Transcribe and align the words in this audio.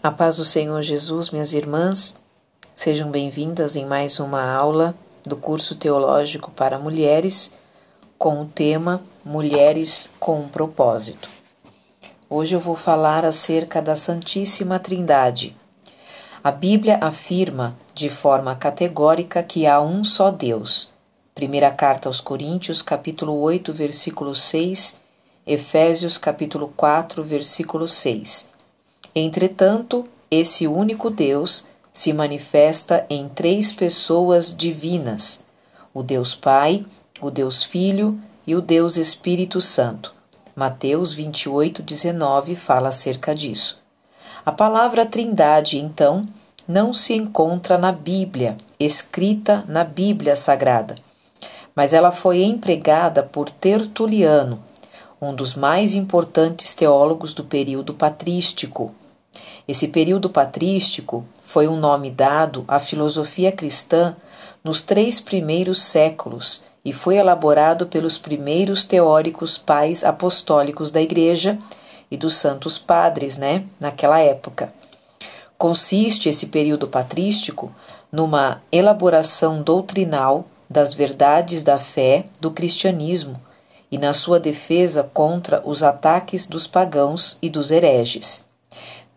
A 0.00 0.12
paz 0.12 0.36
do 0.36 0.44
Senhor 0.44 0.80
Jesus, 0.80 1.30
minhas 1.30 1.52
irmãs, 1.52 2.20
sejam 2.76 3.10
bem-vindas 3.10 3.74
em 3.74 3.84
mais 3.84 4.20
uma 4.20 4.48
aula 4.48 4.94
do 5.24 5.36
curso 5.36 5.74
teológico 5.74 6.52
para 6.52 6.78
mulheres 6.78 7.52
com 8.16 8.40
o 8.40 8.46
tema 8.46 9.02
Mulheres 9.24 10.08
com 10.20 10.40
um 10.40 10.48
propósito. 10.48 11.28
Hoje 12.30 12.54
eu 12.54 12.60
vou 12.60 12.76
falar 12.76 13.24
acerca 13.24 13.82
da 13.82 13.96
Santíssima 13.96 14.78
Trindade. 14.78 15.56
A 16.44 16.52
Bíblia 16.52 16.98
afirma 17.00 17.76
de 17.92 18.08
forma 18.08 18.54
categórica 18.54 19.42
que 19.42 19.66
há 19.66 19.80
um 19.80 20.04
só 20.04 20.30
Deus. 20.30 20.92
Primeira 21.34 21.72
carta 21.72 22.08
aos 22.08 22.20
Coríntios, 22.20 22.82
capítulo 22.82 23.36
8, 23.40 23.72
versículo 23.72 24.32
6, 24.32 24.96
Efésios, 25.44 26.16
capítulo 26.16 26.72
4, 26.76 27.24
versículo 27.24 27.88
6. 27.88 28.56
Entretanto, 29.20 30.06
esse 30.30 30.68
único 30.68 31.10
Deus 31.10 31.66
se 31.92 32.12
manifesta 32.12 33.04
em 33.10 33.28
três 33.28 33.72
pessoas 33.72 34.56
divinas: 34.56 35.44
o 35.92 36.04
Deus 36.04 36.36
Pai, 36.36 36.86
o 37.20 37.28
Deus 37.28 37.64
Filho 37.64 38.16
e 38.46 38.54
o 38.54 38.60
Deus 38.60 38.96
Espírito 38.96 39.60
Santo. 39.60 40.14
Mateus 40.54 41.12
28, 41.12 41.82
19 41.82 42.54
fala 42.54 42.90
acerca 42.90 43.34
disso. 43.34 43.82
A 44.46 44.52
palavra 44.52 45.04
Trindade, 45.04 45.78
então, 45.78 46.24
não 46.66 46.92
se 46.92 47.12
encontra 47.12 47.76
na 47.76 47.90
Bíblia, 47.90 48.56
escrita 48.78 49.64
na 49.66 49.82
Bíblia 49.82 50.36
Sagrada, 50.36 50.94
mas 51.74 51.92
ela 51.92 52.12
foi 52.12 52.44
empregada 52.44 53.24
por 53.24 53.50
Tertuliano, 53.50 54.62
um 55.20 55.34
dos 55.34 55.56
mais 55.56 55.96
importantes 55.96 56.76
teólogos 56.76 57.34
do 57.34 57.42
período 57.42 57.92
patrístico. 57.92 58.94
Esse 59.68 59.88
período 59.88 60.30
patrístico 60.30 61.26
foi 61.42 61.68
um 61.68 61.76
nome 61.76 62.10
dado 62.10 62.64
à 62.66 62.80
filosofia 62.80 63.52
cristã 63.52 64.16
nos 64.64 64.80
três 64.80 65.20
primeiros 65.20 65.82
séculos 65.82 66.62
e 66.82 66.90
foi 66.90 67.16
elaborado 67.16 67.86
pelos 67.86 68.16
primeiros 68.16 68.86
teóricos 68.86 69.58
pais 69.58 70.02
apostólicos 70.02 70.90
da 70.90 71.02
Igreja 71.02 71.58
e 72.10 72.16
dos 72.16 72.36
santos 72.36 72.78
padres, 72.78 73.36
né, 73.36 73.66
naquela 73.78 74.18
época. 74.18 74.72
Consiste 75.58 76.30
esse 76.30 76.46
período 76.46 76.88
patrístico 76.88 77.70
numa 78.10 78.62
elaboração 78.72 79.60
doutrinal 79.60 80.46
das 80.70 80.94
verdades 80.94 81.62
da 81.62 81.78
fé 81.78 82.24
do 82.40 82.50
cristianismo 82.50 83.38
e 83.92 83.98
na 83.98 84.14
sua 84.14 84.40
defesa 84.40 85.02
contra 85.12 85.62
os 85.62 85.82
ataques 85.82 86.46
dos 86.46 86.66
pagãos 86.66 87.36
e 87.42 87.50
dos 87.50 87.70
hereges. 87.70 88.47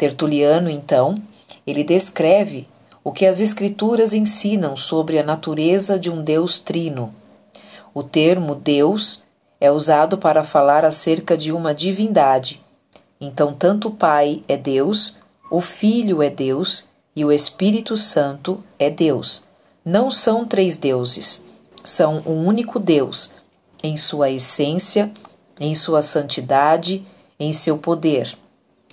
Tertuliano, 0.02 0.68
então, 0.68 1.22
ele 1.66 1.84
descreve 1.84 2.68
o 3.04 3.12
que 3.12 3.24
as 3.24 3.40
Escrituras 3.40 4.16
ensinam 4.16 4.76
sobre 4.76 5.20
a 5.20 5.24
natureza 5.24 6.00
de 6.00 6.10
um 6.10 6.24
Deus 6.24 6.60
trino. 6.60 7.14
O 7.94 8.02
termo 8.02 8.56
Deus 8.56 9.22
é 9.60 9.70
usado 9.70 10.18
para 10.18 10.44
falar 10.44 10.84
acerca 10.84 11.38
de 11.38 11.52
uma 11.52 11.72
divindade. 11.72 12.60
Então, 13.20 13.54
tanto 13.54 13.90
o 13.90 13.92
Pai 13.92 14.42
é 14.48 14.58
Deus, 14.58 15.18
o 15.52 15.62
Filho 15.62 16.24
é 16.24 16.32
Deus 16.32 16.86
e 17.16 17.24
o 17.24 17.32
Espírito 17.32 17.96
Santo 17.96 18.64
é 18.80 18.90
Deus. 18.90 19.44
Não 19.86 20.12
são 20.12 20.46
três 20.46 20.78
deuses, 20.78 21.46
são 21.84 22.24
um 22.26 22.48
único 22.48 22.80
Deus 22.80 23.30
em 23.84 23.96
sua 23.98 24.32
essência, 24.32 25.12
em 25.60 25.76
sua 25.76 26.02
santidade, 26.02 27.06
em 27.40 27.54
seu 27.54 27.78
poder. 27.78 28.41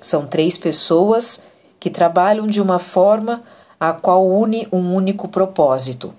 São 0.00 0.26
três 0.26 0.56
pessoas 0.56 1.44
que 1.80 1.90
trabalham 1.90 2.46
de 2.46 2.60
uma 2.60 2.78
forma 2.78 3.42
a 3.78 3.92
qual 3.92 4.26
une 4.26 4.66
um 4.72 4.94
único 4.94 5.28
propósito. 5.28 6.14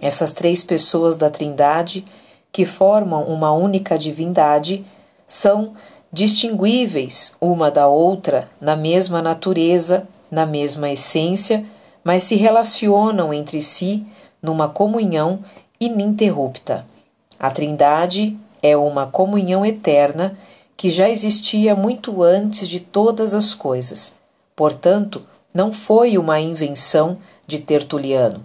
Essas 0.00 0.32
três 0.32 0.64
pessoas 0.64 1.16
da 1.16 1.30
Trindade, 1.30 2.04
que 2.50 2.66
formam 2.66 3.24
uma 3.24 3.52
única 3.52 3.96
divindade, 3.96 4.84
são 5.24 5.74
distinguíveis 6.12 7.36
uma 7.40 7.70
da 7.70 7.86
outra 7.86 8.50
na 8.60 8.76
mesma 8.76 9.22
natureza, 9.22 10.06
na 10.30 10.44
mesma 10.44 10.90
essência, 10.90 11.64
mas 12.02 12.24
se 12.24 12.34
relacionam 12.34 13.32
entre 13.32 13.60
si 13.62 14.04
numa 14.42 14.68
comunhão 14.68 15.38
ininterrupta. 15.80 16.84
A 17.38 17.50
Trindade 17.50 18.36
é 18.62 18.76
uma 18.76 19.06
comunhão 19.06 19.64
eterna 19.64 20.36
que 20.76 20.90
já 20.90 21.08
existia 21.08 21.74
muito 21.74 22.22
antes 22.22 22.68
de 22.68 22.80
todas 22.80 23.34
as 23.34 23.54
coisas. 23.54 24.20
Portanto, 24.56 25.22
não 25.52 25.72
foi 25.72 26.16
uma 26.18 26.40
invenção 26.40 27.18
de 27.46 27.58
Tertuliano. 27.58 28.42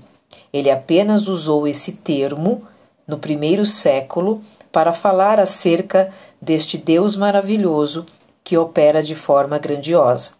Ele 0.51 0.69
apenas 0.69 1.27
usou 1.27 1.67
esse 1.67 1.93
termo 1.93 2.63
no 3.07 3.17
primeiro 3.17 3.65
século 3.65 4.41
para 4.71 4.93
falar 4.93 5.39
acerca 5.39 6.13
deste 6.41 6.77
Deus 6.77 7.15
maravilhoso 7.15 8.05
que 8.43 8.57
opera 8.57 9.01
de 9.01 9.15
forma 9.15 9.57
grandiosa. 9.57 10.31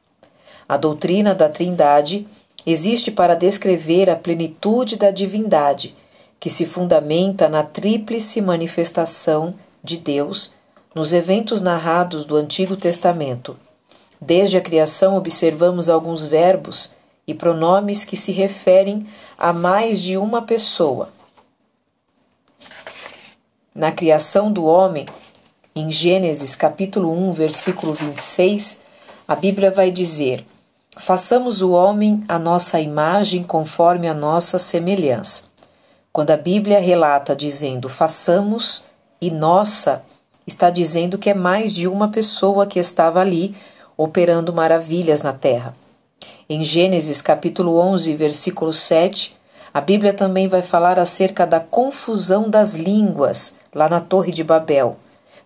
A 0.67 0.77
doutrina 0.77 1.33
da 1.33 1.47
Trindade 1.47 2.27
existe 2.65 3.09
para 3.09 3.35
descrever 3.35 4.09
a 4.09 4.15
plenitude 4.15 4.97
da 4.97 5.11
divindade 5.11 5.95
que 6.39 6.49
se 6.49 6.65
fundamenta 6.65 7.49
na 7.49 7.63
tríplice 7.63 8.41
manifestação 8.41 9.55
de 9.83 9.97
Deus 9.97 10.53
nos 10.97 11.13
eventos 11.13 11.61
narrados 11.61 12.25
do 12.25 12.35
Antigo 12.35 12.75
Testamento. 12.75 13.55
Desde 14.19 14.57
a 14.57 14.61
criação, 14.61 15.15
observamos 15.15 15.89
alguns 15.89 16.25
verbos 16.25 16.91
e 17.27 17.35
pronomes 17.35 18.03
que 18.03 18.17
se 18.17 18.31
referem 18.31 19.07
a 19.37 19.53
mais 19.53 20.01
de 20.01 20.17
uma 20.17 20.41
pessoa. 20.41 21.09
Na 23.75 23.91
criação 23.91 24.51
do 24.51 24.65
homem, 24.65 25.05
em 25.75 25.91
Gênesis 25.91 26.55
capítulo 26.55 27.11
1, 27.29 27.31
versículo 27.31 27.93
26, 27.93 28.81
a 29.27 29.35
Bíblia 29.35 29.69
vai 29.69 29.91
dizer: 29.91 30.43
Façamos 30.97 31.61
o 31.61 31.73
homem 31.73 32.23
a 32.27 32.39
nossa 32.39 32.79
imagem 32.79 33.43
conforme 33.43 34.07
a 34.07 34.15
nossa 34.15 34.57
semelhança. 34.57 35.43
Quando 36.11 36.31
a 36.31 36.37
Bíblia 36.37 36.79
relata 36.79 37.35
dizendo 37.35 37.87
façamos 37.87 38.83
e 39.21 39.29
nossa, 39.29 40.03
está 40.47 40.69
dizendo 40.69 41.17
que 41.17 41.29
é 41.29 41.33
mais 41.33 41.73
de 41.73 41.87
uma 41.87 42.07
pessoa 42.07 42.65
que 42.65 42.79
estava 42.79 43.19
ali 43.19 43.53
operando 43.97 44.53
maravilhas 44.53 45.21
na 45.21 45.33
terra. 45.33 45.75
Em 46.49 46.63
Gênesis 46.63 47.21
capítulo 47.21 47.77
11, 47.77 48.15
versículo 48.15 48.71
7, 48.71 49.35
a 49.73 49.81
Bíblia 49.81 50.13
também 50.13 50.47
vai 50.47 50.61
falar 50.61 50.97
acerca 50.97 51.45
da 51.45 51.59
confusão 51.59 52.49
das 52.49 52.75
línguas 52.75 53.57
lá 53.75 53.89
na 53.89 53.99
Torre 53.99 54.31
de 54.31 54.43
Babel. 54.43 54.97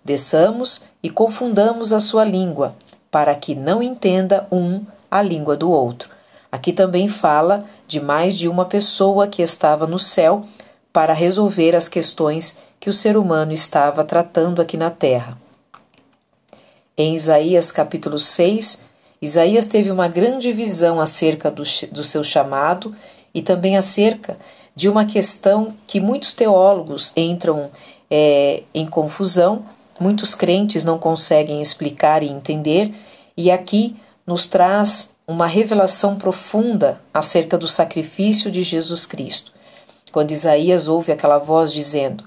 Desçamos 0.05 0.83
e 1.01 1.09
confundamos 1.09 1.91
a 1.91 1.99
sua 1.99 2.23
língua, 2.23 2.75
para 3.09 3.33
que 3.33 3.55
não 3.55 3.81
entenda 3.81 4.47
um 4.51 4.85
a 5.09 5.21
língua 5.21 5.57
do 5.57 5.69
outro. 5.69 6.09
Aqui 6.51 6.71
também 6.71 7.07
fala 7.07 7.65
de 7.87 7.99
mais 7.99 8.37
de 8.37 8.47
uma 8.47 8.65
pessoa 8.65 9.27
que 9.27 9.41
estava 9.41 9.87
no 9.87 9.97
céu 9.97 10.45
para 10.93 11.13
resolver 11.13 11.75
as 11.75 11.87
questões 11.87 12.57
que 12.81 12.89
o 12.89 12.93
ser 12.93 13.15
humano 13.15 13.53
estava 13.53 14.03
tratando 14.03 14.59
aqui 14.59 14.75
na 14.75 14.89
Terra. 14.89 15.37
Em 16.97 17.15
Isaías 17.15 17.71
capítulo 17.71 18.17
6, 18.17 18.83
Isaías 19.21 19.67
teve 19.67 19.91
uma 19.91 20.07
grande 20.07 20.51
visão 20.51 20.99
acerca 20.99 21.51
do, 21.51 21.61
do 21.91 22.03
seu 22.03 22.23
chamado 22.23 22.95
e 23.35 23.41
também 23.43 23.77
acerca 23.77 24.35
de 24.75 24.89
uma 24.89 25.05
questão 25.05 25.75
que 25.85 25.99
muitos 25.99 26.33
teólogos 26.33 27.13
entram 27.15 27.69
é, 28.09 28.63
em 28.73 28.87
confusão, 28.87 29.63
muitos 29.99 30.33
crentes 30.33 30.83
não 30.83 30.97
conseguem 30.97 31.61
explicar 31.61 32.23
e 32.23 32.29
entender, 32.29 32.95
e 33.37 33.51
aqui 33.51 33.95
nos 34.25 34.47
traz 34.47 35.13
uma 35.27 35.45
revelação 35.45 36.15
profunda 36.15 36.99
acerca 37.13 37.59
do 37.59 37.67
sacrifício 37.67 38.49
de 38.49 38.63
Jesus 38.63 39.05
Cristo 39.05 39.51
quando 40.11 40.31
Isaías 40.31 40.87
ouve 40.87 41.11
aquela 41.11 41.37
voz 41.37 41.71
dizendo: 41.71 42.25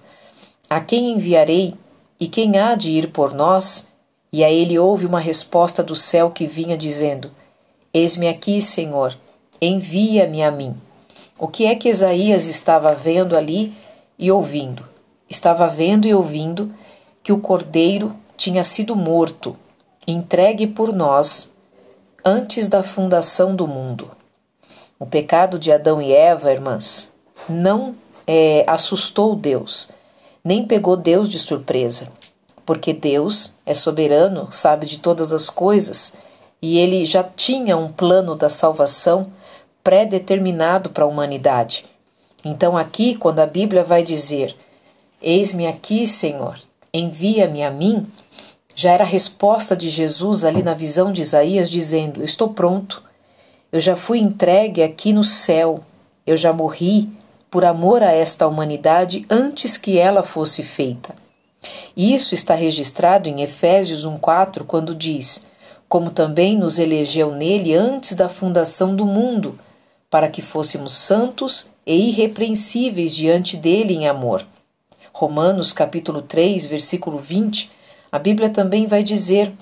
A 0.75 0.81
quem 0.81 1.13
enviarei 1.13 1.77
e 2.19 2.27
quem 2.27 2.59
há 2.59 2.75
de 2.75 2.91
ir 2.91 3.13
por 3.13 3.33
nós? 3.33 3.93
E 4.33 4.43
a 4.43 4.51
ele 4.51 4.77
ouve 4.77 5.07
uma 5.07 5.21
resposta 5.21 5.85
do 5.85 5.95
céu 5.95 6.33
que 6.33 6.49
vinha 6.49 6.77
dizendo: 6.77 7.31
Eis-me 7.93 8.27
aqui, 8.27 8.61
Senhor, 8.61 9.17
envia-me 9.63 10.43
a 10.43 10.51
mim. 10.51 10.75
O 11.39 11.47
que 11.47 11.65
é 11.65 11.77
que 11.77 11.89
Isaías 11.89 12.49
estava 12.49 12.93
vendo 12.93 13.37
ali 13.37 13.73
e 14.19 14.33
ouvindo? 14.33 14.85
Estava 15.31 15.69
vendo 15.69 16.09
e 16.09 16.15
ouvindo 16.15 16.75
que 17.23 17.33
o 17.33 17.39
cordeiro 17.39 18.13
tinha 18.37 18.65
sido 18.65 18.97
morto, 18.97 19.57
entregue 20.09 20.67
por 20.67 20.93
nós 20.93 21.55
antes 22.25 22.67
da 22.67 22.83
fundação 22.83 23.55
do 23.55 23.69
mundo. 23.69 24.11
O 24.99 25.07
pecado 25.07 25.57
de 25.57 25.71
Adão 25.71 26.03
e 26.03 26.13
Eva, 26.13 26.51
irmãs, 26.51 27.15
não 27.49 27.95
é, 28.27 28.65
assustou 28.67 29.37
Deus, 29.37 29.95
nem 30.45 30.67
pegou 30.67 30.97
Deus 30.97 31.29
de 31.29 31.39
surpresa, 31.39 32.13
porque 32.67 32.93
Deus 32.93 33.55
é 33.65 33.73
soberano, 33.73 34.49
sabe 34.53 34.87
de 34.87 34.99
todas 34.99 35.33
as 35.33 35.49
coisas 35.49 36.13
e 36.65 36.79
ele 36.79 37.05
já 37.05 37.23
tinha 37.23 37.77
um 37.77 37.89
plano 37.89 38.35
da 38.35 38.49
salvação 38.49 39.31
pré-determinado 39.83 40.89
para 40.89 41.05
a 41.05 41.07
humanidade. 41.07 41.85
Então, 42.43 42.75
aqui, 42.75 43.15
quando 43.17 43.41
a 43.41 43.47
Bíblia 43.47 43.85
vai 43.85 44.03
dizer: 44.03 44.57
Eis-me 45.21 45.67
aqui, 45.67 46.07
Senhor, 46.07 46.59
envia-me 46.93 47.63
a 47.63 47.71
mim, 47.71 48.07
já 48.75 48.93
era 48.93 49.05
a 49.05 49.07
resposta 49.07 49.77
de 49.77 49.91
Jesus 49.91 50.43
ali 50.43 50.63
na 50.63 50.73
visão 50.73 51.13
de 51.13 51.21
Isaías, 51.21 51.69
dizendo: 51.69 52.25
estou 52.25 52.49
pronto, 52.49 53.03
eu 53.71 53.79
já 53.79 53.95
fui 53.95 54.19
entregue 54.19 54.83
aqui 54.83 55.13
no 55.13 55.23
céu, 55.23 55.81
eu 56.27 56.35
já 56.35 56.51
morri 56.51 57.11
por 57.55 57.65
amor 57.65 58.03
a 58.03 58.11
esta 58.11 58.49
humanidade 58.49 59.25
antes 59.31 59.77
que 59.77 59.97
ela 59.97 60.25
fosse 60.25 60.61
feita. 60.65 61.15
Isso 61.97 62.35
está 62.35 62.53
registrado 62.53 63.29
em 63.29 63.43
Efésios 63.43 64.05
1,4, 64.05 64.65
quando 64.65 64.93
diz: 64.93 65.47
Como 65.89 66.11
também 66.11 66.59
nos 66.59 66.81
elegeu 66.81 67.31
nele 67.31 67.73
antes 67.73 68.15
da 68.15 68.29
fundação 68.29 68.97
do 68.97 69.07
mundo, 69.07 69.57
para 70.11 70.29
que 70.29 70.43
fôssemos 70.43 70.95
santos 70.95 71.71
e 71.87 72.09
irrepreensíveis 72.09 73.15
diante 73.15 73.57
dele 73.57 73.95
em 73.95 74.09
amor. 74.09 74.45
Romanos 75.13 75.73
capítulo 75.73 76.23
3, 76.23 76.67
versículo 76.67 77.19
20, 77.19 77.71
a 78.11 78.19
Bíblia 78.19 78.51
também 78.51 78.89
vai 78.89 79.05
dizer: 79.05 79.53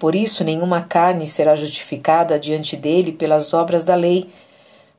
Por 0.00 0.16
isso 0.16 0.42
nenhuma 0.42 0.82
carne 0.82 1.28
será 1.28 1.54
justificada 1.54 2.36
diante 2.36 2.76
dele 2.76 3.12
pelas 3.12 3.54
obras 3.54 3.84
da 3.84 3.94
lei, 3.94 4.28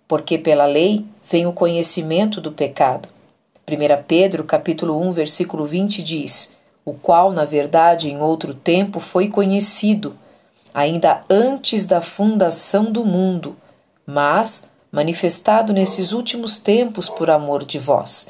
porque 0.08 0.38
pela 0.38 0.66
lei 0.66 1.06
vem 1.30 1.48
o 1.48 1.54
conhecimento 1.54 2.40
do 2.40 2.52
pecado. 2.52 3.10
1 3.68 4.04
Pedro 4.08 4.44
capítulo 4.44 5.02
1, 5.02 5.12
versículo 5.12 5.66
20 5.66 6.04
diz: 6.04 6.56
O 6.84 6.94
qual, 6.94 7.32
na 7.32 7.46
verdade, 7.46 8.10
em 8.10 8.22
outro 8.22 8.54
tempo 8.54 9.00
foi 9.00 9.28
conhecido, 9.28 10.16
ainda 10.74 11.24
antes 11.30 11.86
da 11.86 12.00
fundação 12.00 12.92
do 12.92 13.04
mundo, 13.04 13.56
mas 14.06 14.70
manifestado 14.92 15.74
nesses 15.74 16.12
últimos 16.12 16.60
tempos 16.60 17.10
por 17.10 17.30
amor 17.30 17.66
de 17.66 17.80
vós. 17.80 18.28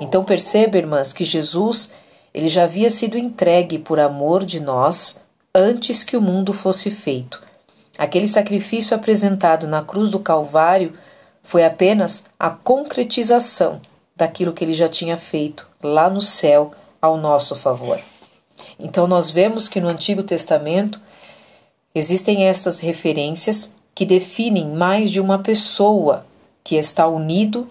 Então 0.00 0.22
perceba, 0.22 0.76
irmãs, 0.76 1.12
que 1.12 1.24
Jesus 1.24 1.92
ele 2.34 2.50
já 2.50 2.64
havia 2.64 2.90
sido 2.90 3.16
entregue 3.16 3.78
por 3.78 3.98
amor 3.98 4.44
de 4.44 4.60
nós 4.60 5.24
antes 5.54 6.04
que 6.04 6.18
o 6.18 6.20
mundo 6.20 6.52
fosse 6.52 6.90
feito. 6.90 7.42
Aquele 7.96 8.28
sacrifício 8.28 8.94
apresentado 8.94 9.66
na 9.66 9.82
cruz 9.82 10.10
do 10.10 10.20
Calvário 10.20 10.92
foi 11.46 11.64
apenas 11.64 12.24
a 12.40 12.50
concretização 12.50 13.80
daquilo 14.16 14.52
que 14.52 14.64
ele 14.64 14.74
já 14.74 14.88
tinha 14.88 15.16
feito 15.16 15.68
lá 15.80 16.10
no 16.10 16.20
céu 16.20 16.72
ao 17.00 17.16
nosso 17.16 17.54
favor. 17.54 18.00
Então, 18.80 19.06
nós 19.06 19.30
vemos 19.30 19.68
que 19.68 19.80
no 19.80 19.86
Antigo 19.86 20.24
Testamento 20.24 21.00
existem 21.94 22.48
essas 22.48 22.80
referências 22.80 23.76
que 23.94 24.04
definem 24.04 24.74
mais 24.74 25.12
de 25.12 25.20
uma 25.20 25.38
pessoa 25.38 26.26
que 26.64 26.74
está 26.74 27.06
unido 27.06 27.70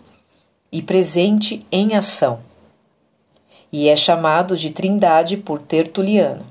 e 0.71 0.81
presente 0.81 1.65
em 1.69 1.95
ação, 1.95 2.39
e 3.73 3.89
é 3.89 3.97
chamado 3.97 4.55
de 4.55 4.69
Trindade 4.69 5.35
por 5.35 5.61
Tertuliano. 5.61 6.45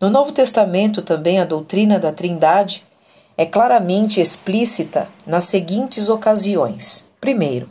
No 0.00 0.10
Novo 0.10 0.32
Testamento, 0.32 1.00
também 1.00 1.38
a 1.38 1.44
doutrina 1.44 1.96
da 1.96 2.12
Trindade 2.12 2.84
é 3.36 3.44
claramente 3.44 4.20
explícita 4.20 5.08
nas 5.26 5.44
seguintes 5.44 6.08
ocasiões. 6.08 7.10
Primeiro, 7.20 7.68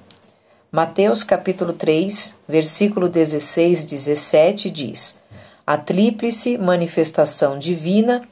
Mateus 0.72 1.24
capítulo 1.24 1.72
3, 1.72 2.36
versículo 2.48 3.08
16 3.08 3.86
17 3.86 4.70
diz: 4.70 5.22
A 5.66 5.78
tríplice 5.78 6.58
manifestação 6.58 7.58
divina 7.58 8.24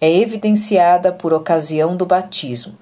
é 0.00 0.10
evidenciada 0.10 1.12
por 1.12 1.32
ocasião 1.32 1.96
do 1.96 2.06
batismo. 2.06 2.78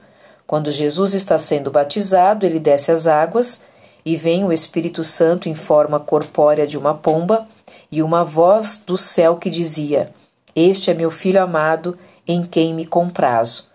Quando 0.47 0.71
Jesus 0.71 1.15
está 1.15 1.39
sendo 1.39 1.71
batizado, 1.71 2.47
ele 2.47 2.61
desce 2.61 2.93
as 2.93 3.06
águas 3.06 3.65
e 4.05 4.17
vem 4.17 4.44
o 4.44 4.53
Espírito 4.53 5.03
Santo 5.03 5.49
em 5.49 5.55
forma 5.55 5.99
corpórea 5.99 6.67
de 6.67 6.79
uma 6.79 6.94
pomba 6.94 7.49
e 7.91 8.03
uma 8.03 8.25
voz 8.25 8.83
do 8.87 8.97
céu 8.97 9.37
que 9.37 9.51
dizia: 9.51 10.12
Este 10.55 10.91
é 10.91 10.94
meu 10.94 11.11
filho 11.11 11.43
amado, 11.43 11.99
em 12.27 12.44
quem 12.44 12.73
me 12.73 12.87
comprazo. 12.87 13.68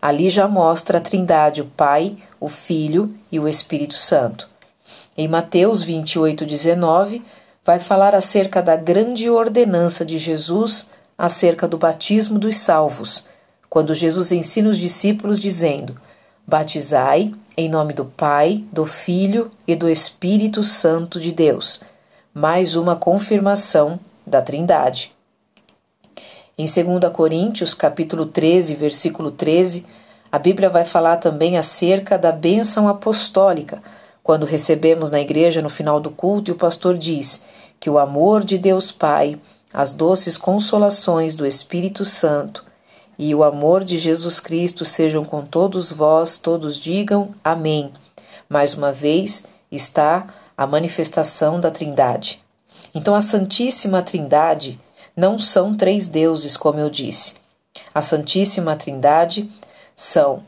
Ali 0.00 0.28
já 0.28 0.48
mostra 0.48 0.98
a 0.98 1.00
Trindade, 1.00 1.60
o 1.62 1.66
Pai, 1.66 2.16
o 2.38 2.48
Filho 2.48 3.14
e 3.30 3.38
o 3.38 3.46
Espírito 3.46 3.94
Santo. 3.94 4.48
Em 5.16 5.28
Mateus 5.28 5.82
28, 5.82 6.46
19, 6.46 7.22
vai 7.64 7.78
falar 7.78 8.14
acerca 8.14 8.62
da 8.62 8.76
grande 8.76 9.28
ordenança 9.28 10.04
de 10.04 10.16
Jesus 10.16 10.90
acerca 11.18 11.68
do 11.68 11.76
batismo 11.76 12.38
dos 12.38 12.56
salvos, 12.56 13.26
quando 13.68 13.94
Jesus 13.94 14.32
ensina 14.32 14.70
os 14.70 14.78
discípulos 14.78 15.38
dizendo: 15.38 16.00
Batizai 16.46 17.32
em 17.56 17.68
nome 17.68 17.92
do 17.92 18.06
Pai, 18.06 18.64
do 18.72 18.86
Filho 18.86 19.50
e 19.66 19.76
do 19.76 19.88
Espírito 19.88 20.62
Santo 20.62 21.20
de 21.20 21.30
Deus. 21.30 21.82
Mais 22.32 22.74
uma 22.74 22.96
confirmação 22.96 24.00
da 24.26 24.40
Trindade. 24.40 25.12
Em 26.60 26.66
2 26.66 27.10
Coríntios, 27.10 27.72
capítulo 27.72 28.26
13, 28.26 28.74
versículo 28.74 29.30
13, 29.30 29.86
a 30.30 30.38
Bíblia 30.38 30.68
vai 30.68 30.84
falar 30.84 31.16
também 31.16 31.56
acerca 31.56 32.18
da 32.18 32.30
bênção 32.30 32.86
apostólica, 32.86 33.82
quando 34.22 34.44
recebemos 34.44 35.10
na 35.10 35.22
igreja 35.22 35.62
no 35.62 35.70
final 35.70 35.98
do 35.98 36.10
culto 36.10 36.50
e 36.50 36.52
o 36.52 36.56
pastor 36.56 36.98
diz 36.98 37.42
que 37.80 37.88
o 37.88 37.98
amor 37.98 38.44
de 38.44 38.58
Deus 38.58 38.92
Pai, 38.92 39.40
as 39.72 39.94
doces 39.94 40.36
consolações 40.36 41.34
do 41.34 41.46
Espírito 41.46 42.04
Santo 42.04 42.62
e 43.18 43.34
o 43.34 43.42
amor 43.42 43.82
de 43.82 43.96
Jesus 43.96 44.38
Cristo 44.38 44.84
sejam 44.84 45.24
com 45.24 45.40
todos 45.40 45.90
vós, 45.90 46.36
todos 46.36 46.78
digam 46.78 47.30
amém. 47.42 47.90
Mais 48.50 48.74
uma 48.74 48.92
vez 48.92 49.46
está 49.72 50.26
a 50.58 50.66
manifestação 50.66 51.58
da 51.58 51.70
Trindade. 51.70 52.38
Então 52.94 53.14
a 53.14 53.22
Santíssima 53.22 54.02
Trindade 54.02 54.78
não 55.20 55.38
são 55.38 55.76
três 55.76 56.08
deuses, 56.08 56.56
como 56.56 56.80
eu 56.80 56.88
disse. 56.88 57.34
A 57.94 58.00
Santíssima 58.00 58.74
Trindade 58.74 59.50
são 59.94 60.42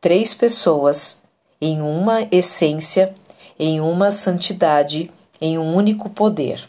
três 0.00 0.32
pessoas 0.32 1.22
em 1.60 1.82
uma 1.82 2.26
essência, 2.32 3.12
em 3.58 3.82
uma 3.82 4.10
santidade, 4.10 5.10
em 5.38 5.58
um 5.58 5.74
único 5.74 6.08
poder. 6.08 6.66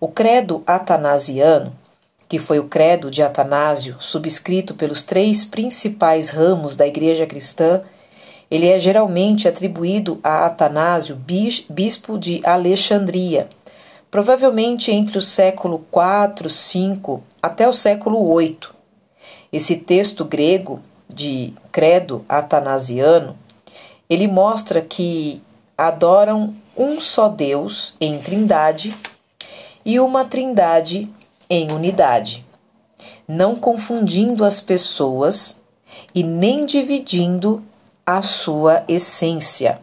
O 0.00 0.08
credo 0.08 0.62
atanasiano, 0.66 1.70
que 2.26 2.38
foi 2.38 2.58
o 2.58 2.64
credo 2.64 3.10
de 3.10 3.22
Atanásio, 3.22 3.96
subscrito 4.00 4.74
pelos 4.74 5.04
três 5.04 5.44
principais 5.44 6.30
ramos 6.30 6.78
da 6.78 6.86
Igreja 6.86 7.26
cristã, 7.26 7.82
ele 8.50 8.68
é 8.68 8.78
geralmente 8.78 9.46
atribuído 9.46 10.18
a 10.22 10.46
Atanásio, 10.46 11.14
bispo 11.68 12.18
de 12.18 12.40
Alexandria, 12.42 13.50
provavelmente 14.14 14.92
entre 14.92 15.18
o 15.18 15.20
século 15.20 15.84
IV, 15.92 16.48
V 16.48 17.20
até 17.42 17.68
o 17.68 17.72
século 17.72 18.38
VIII. 18.38 18.58
Esse 19.52 19.78
texto 19.78 20.24
grego 20.24 20.80
de 21.12 21.52
credo 21.72 22.24
atanasiano 22.28 23.36
ele 24.08 24.28
mostra 24.28 24.80
que 24.80 25.42
adoram 25.76 26.54
um 26.76 27.00
só 27.00 27.28
Deus 27.28 27.96
em 28.00 28.16
trindade 28.20 28.96
e 29.84 29.98
uma 29.98 30.24
trindade 30.24 31.10
em 31.50 31.72
unidade, 31.72 32.46
não 33.26 33.56
confundindo 33.56 34.44
as 34.44 34.60
pessoas 34.60 35.60
e 36.14 36.22
nem 36.22 36.64
dividindo 36.64 37.64
a 38.06 38.22
sua 38.22 38.84
essência. 38.86 39.82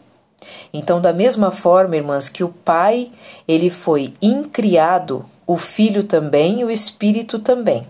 Então, 0.73 0.99
da 0.99 1.13
mesma 1.13 1.51
forma, 1.51 1.95
irmãs, 1.95 2.29
que 2.29 2.43
o 2.43 2.49
Pai, 2.49 3.11
ele 3.47 3.69
foi 3.69 4.13
incriado, 4.21 5.25
o 5.45 5.57
Filho 5.57 6.03
também 6.03 6.61
e 6.61 6.65
o 6.65 6.71
Espírito 6.71 7.39
também. 7.39 7.83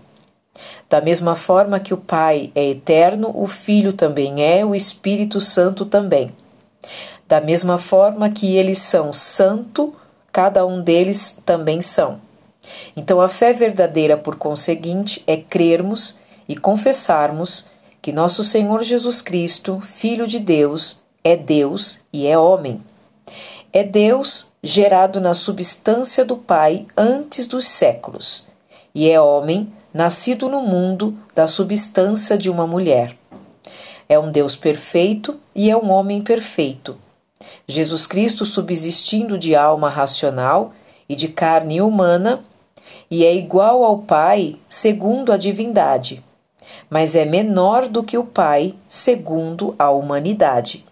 Da 0.88 1.00
mesma 1.00 1.34
forma 1.34 1.80
que 1.80 1.94
o 1.94 1.96
Pai 1.96 2.52
é 2.54 2.68
eterno, 2.68 3.32
o 3.34 3.46
Filho 3.46 3.92
também 3.92 4.42
é, 4.42 4.64
o 4.64 4.74
Espírito 4.74 5.40
Santo 5.40 5.86
também. 5.86 6.32
Da 7.26 7.40
mesma 7.40 7.78
forma 7.78 8.28
que 8.28 8.56
eles 8.56 8.78
são 8.78 9.12
santo, 9.12 9.94
cada 10.30 10.66
um 10.66 10.82
deles 10.82 11.40
também 11.46 11.80
são. 11.80 12.20
Então, 12.96 13.20
a 13.20 13.28
fé 13.28 13.52
verdadeira, 13.52 14.16
por 14.16 14.36
conseguinte, 14.36 15.22
é 15.26 15.36
crermos 15.36 16.18
e 16.48 16.56
confessarmos 16.56 17.66
que 18.02 18.12
nosso 18.12 18.44
Senhor 18.44 18.82
Jesus 18.82 19.22
Cristo, 19.22 19.80
Filho 19.80 20.26
de 20.26 20.38
Deus, 20.38 21.01
é 21.24 21.36
Deus 21.36 22.00
e 22.12 22.26
é 22.26 22.36
homem. 22.36 22.80
É 23.72 23.84
Deus 23.84 24.50
gerado 24.62 25.20
na 25.20 25.34
substância 25.34 26.24
do 26.24 26.36
Pai 26.36 26.86
antes 26.96 27.46
dos 27.46 27.66
séculos, 27.66 28.46
e 28.94 29.08
é 29.08 29.20
homem 29.20 29.72
nascido 29.94 30.48
no 30.48 30.62
mundo 30.62 31.16
da 31.34 31.46
substância 31.46 32.36
de 32.36 32.50
uma 32.50 32.66
mulher. 32.66 33.16
É 34.08 34.18
um 34.18 34.30
Deus 34.32 34.56
perfeito 34.56 35.38
e 35.54 35.70
é 35.70 35.76
um 35.76 35.90
homem 35.90 36.20
perfeito. 36.20 36.98
Jesus 37.66 38.06
Cristo 38.06 38.44
subsistindo 38.44 39.38
de 39.38 39.54
alma 39.54 39.88
racional 39.88 40.72
e 41.08 41.14
de 41.14 41.28
carne 41.28 41.80
humana, 41.80 42.42
e 43.10 43.24
é 43.24 43.34
igual 43.34 43.84
ao 43.84 43.98
Pai 43.98 44.56
segundo 44.68 45.32
a 45.32 45.36
divindade, 45.36 46.22
mas 46.90 47.14
é 47.14 47.24
menor 47.24 47.88
do 47.88 48.02
que 48.02 48.18
o 48.18 48.24
Pai, 48.24 48.74
segundo 48.88 49.74
a 49.78 49.90
humanidade. 49.90 50.84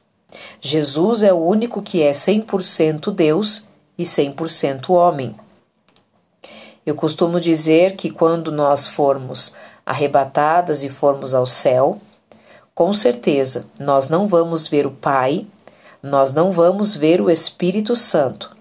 Jesus 0.61 1.23
é 1.23 1.33
o 1.33 1.39
único 1.39 1.83
que 1.83 2.03
é 2.03 2.13
100% 2.13 3.13
Deus 3.13 3.65
e 3.99 4.05
100% 4.05 4.91
homem. 4.91 5.35
Eu 6.85 6.95
costumo 6.95 7.41
dizer 7.41 7.97
que 7.97 8.11
quando 8.11 8.51
nós 8.51 8.87
formos 8.87 9.55
arrebatadas 9.85 10.83
e 10.83 10.89
formos 10.89 11.35
ao 11.35 11.47
céu, 11.47 12.01
com 12.75 12.93
certeza 12.93 13.67
nós 13.79 14.09
não 14.09 14.27
vamos 14.27 14.67
ver 14.67 14.87
o 14.87 14.91
Pai, 14.91 15.47
nós 16.03 16.33
não 16.33 16.51
vamos 16.51 16.97
ver 16.97 17.21
o 17.21 17.31
Espírito 17.31 17.95
Santo. 17.95 18.57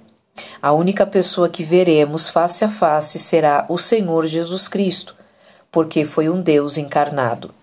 A 0.62 0.72
única 0.72 1.06
pessoa 1.06 1.50
que 1.50 1.64
veremos 1.64 2.30
face 2.30 2.66
a 2.66 2.70
face 2.70 3.18
será 3.18 3.66
o 3.70 3.78
Senhor 3.78 4.26
Jesus 4.26 4.68
Cristo, 4.68 5.16
porque 5.72 6.06
foi 6.06 6.30
um 6.30 6.42
Deus 6.42 6.78
encarnado. 6.78 7.54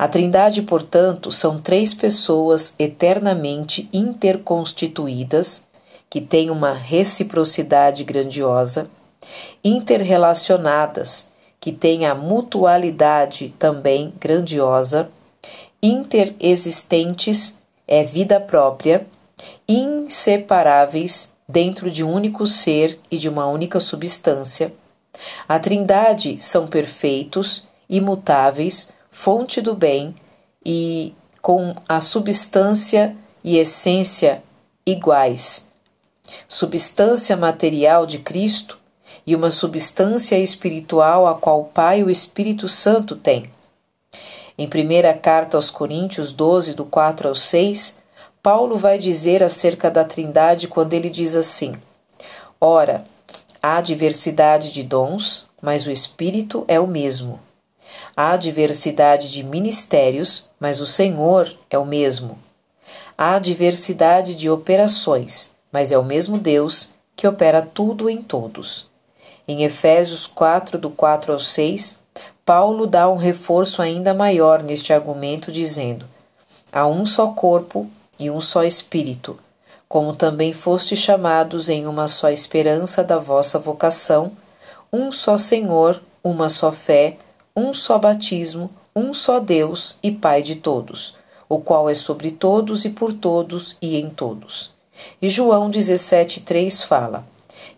A 0.00 0.08
Trindade, 0.08 0.62
portanto, 0.62 1.30
são 1.30 1.60
três 1.60 1.92
pessoas 1.92 2.74
eternamente 2.78 3.86
interconstituídas, 3.92 5.68
que 6.08 6.22
têm 6.22 6.48
uma 6.48 6.72
reciprocidade 6.72 8.02
grandiosa, 8.02 8.88
interrelacionadas, 9.62 11.30
que 11.60 11.70
têm 11.70 12.06
a 12.06 12.14
mutualidade 12.14 13.54
também 13.58 14.10
grandiosa, 14.18 15.10
interexistentes, 15.82 17.58
é 17.86 18.02
vida 18.02 18.40
própria, 18.40 19.06
inseparáveis 19.68 21.34
dentro 21.46 21.90
de 21.90 22.02
um 22.02 22.10
único 22.10 22.46
ser 22.46 22.98
e 23.10 23.18
de 23.18 23.28
uma 23.28 23.46
única 23.48 23.78
substância. 23.78 24.72
A 25.46 25.58
Trindade 25.58 26.38
são 26.40 26.66
perfeitos, 26.66 27.68
imutáveis, 27.86 28.88
fonte 29.22 29.60
do 29.60 29.74
bem 29.74 30.14
e 30.64 31.12
com 31.42 31.76
a 31.86 32.00
substância 32.00 33.14
e 33.44 33.58
essência 33.58 34.42
iguais. 34.86 35.70
Substância 36.48 37.36
material 37.36 38.06
de 38.06 38.20
Cristo 38.20 38.78
e 39.26 39.36
uma 39.36 39.50
substância 39.50 40.38
espiritual 40.38 41.26
a 41.26 41.34
qual 41.34 41.60
o 41.60 41.64
Pai 41.64 42.00
e 42.00 42.02
o 42.02 42.08
Espírito 42.08 42.66
Santo 42.66 43.14
têm. 43.14 43.50
Em 44.56 44.66
primeira 44.66 45.12
carta 45.12 45.58
aos 45.58 45.70
Coríntios 45.70 46.32
12, 46.32 46.72
do 46.72 46.86
4 46.86 47.28
ao 47.28 47.34
6, 47.34 48.00
Paulo 48.42 48.78
vai 48.78 48.98
dizer 48.98 49.42
acerca 49.42 49.90
da 49.90 50.02
Trindade 50.02 50.66
quando 50.66 50.94
ele 50.94 51.10
diz 51.10 51.36
assim: 51.36 51.74
Ora, 52.58 53.04
há 53.62 53.82
diversidade 53.82 54.72
de 54.72 54.82
dons, 54.82 55.46
mas 55.60 55.84
o 55.84 55.90
Espírito 55.90 56.64
é 56.66 56.80
o 56.80 56.86
mesmo. 56.86 57.38
Há 58.16 58.36
diversidade 58.36 59.30
de 59.30 59.42
ministérios, 59.42 60.48
mas 60.58 60.80
o 60.80 60.86
Senhor 60.86 61.52
é 61.70 61.78
o 61.78 61.86
mesmo. 61.86 62.38
Há 63.16 63.38
diversidade 63.38 64.34
de 64.34 64.48
operações, 64.48 65.50
mas 65.70 65.92
é 65.92 65.98
o 65.98 66.04
mesmo 66.04 66.38
Deus 66.38 66.90
que 67.14 67.26
opera 67.26 67.60
tudo 67.62 68.08
em 68.08 68.22
todos. 68.22 68.88
Em 69.46 69.62
Efésios 69.62 70.26
4, 70.26 70.78
do 70.78 70.90
4 70.90 71.32
ao 71.32 71.40
6, 71.40 72.00
Paulo 72.44 72.86
dá 72.86 73.08
um 73.08 73.16
reforço 73.16 73.82
ainda 73.82 74.14
maior 74.14 74.62
neste 74.62 74.92
argumento, 74.92 75.52
dizendo: 75.52 76.06
Há 76.72 76.86
um 76.86 77.04
só 77.04 77.28
corpo 77.28 77.90
e 78.18 78.30
um 78.30 78.40
só 78.40 78.64
espírito, 78.64 79.38
como 79.88 80.14
também 80.14 80.52
foste 80.52 80.96
chamados 80.96 81.68
em 81.68 81.86
uma 81.86 82.08
só 82.08 82.30
esperança 82.30 83.04
da 83.04 83.18
vossa 83.18 83.58
vocação, 83.58 84.32
um 84.92 85.12
só 85.12 85.36
Senhor, 85.36 86.00
uma 86.22 86.48
só 86.48 86.72
fé, 86.72 87.16
um 87.60 87.74
só 87.74 87.98
batismo, 87.98 88.70
um 88.96 89.12
só 89.12 89.38
Deus 89.38 89.98
e 90.02 90.10
Pai 90.10 90.42
de 90.42 90.56
todos, 90.56 91.14
o 91.46 91.60
qual 91.60 91.90
é 91.90 91.94
sobre 91.94 92.30
todos 92.30 92.86
e 92.86 92.90
por 92.90 93.12
todos 93.12 93.76
e 93.82 93.98
em 94.00 94.08
todos. 94.08 94.70
E 95.20 95.28
João 95.28 95.70
17,3 95.70 96.86
fala: 96.86 97.26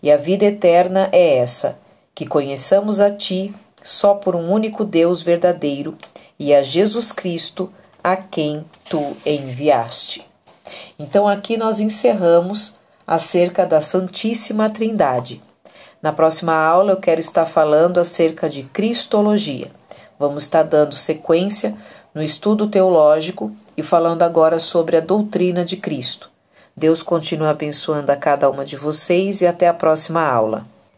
E 0.00 0.10
a 0.10 0.16
vida 0.16 0.44
eterna 0.44 1.08
é 1.10 1.38
essa, 1.38 1.78
que 2.14 2.26
conheçamos 2.26 3.00
a 3.00 3.10
Ti, 3.10 3.52
só 3.82 4.14
por 4.14 4.36
um 4.36 4.52
único 4.52 4.84
Deus 4.84 5.20
verdadeiro, 5.20 5.96
e 6.38 6.54
a 6.54 6.62
Jesus 6.62 7.10
Cristo, 7.10 7.72
a 8.02 8.16
quem 8.16 8.64
Tu 8.88 9.16
enviaste. 9.26 10.24
Então 10.96 11.26
aqui 11.26 11.56
nós 11.56 11.80
encerramos 11.80 12.74
acerca 13.04 13.66
da 13.66 13.80
Santíssima 13.80 14.70
Trindade. 14.70 15.42
Na 16.02 16.12
próxima 16.12 16.52
aula 16.52 16.94
eu 16.94 16.96
quero 16.96 17.20
estar 17.20 17.46
falando 17.46 18.00
acerca 18.00 18.50
de 18.50 18.64
Cristologia. 18.64 19.70
Vamos 20.18 20.42
estar 20.42 20.64
dando 20.64 20.96
sequência 20.96 21.76
no 22.12 22.20
estudo 22.20 22.66
teológico 22.66 23.54
e 23.76 23.84
falando 23.84 24.24
agora 24.24 24.58
sobre 24.58 24.96
a 24.96 25.00
doutrina 25.00 25.64
de 25.64 25.76
Cristo. 25.76 26.28
Deus 26.76 27.04
continue 27.04 27.46
abençoando 27.46 28.10
a 28.10 28.16
cada 28.16 28.50
uma 28.50 28.64
de 28.64 28.76
vocês 28.76 29.42
e 29.42 29.46
até 29.46 29.68
a 29.68 29.74
próxima 29.74 30.20
aula. 30.20 30.66